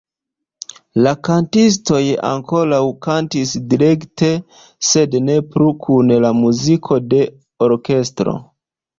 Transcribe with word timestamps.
La 1.07 1.11
kantistoj 1.25 1.99
ankoraŭ 2.29 2.79
kantis 3.07 3.51
direkte 3.73 4.29
sed 4.93 5.17
ne 5.27 5.35
plu 5.51 5.67
kun 5.85 6.09
la 6.25 6.31
muziko 6.39 6.99
de 7.13 7.21
orkestro. 7.67 8.35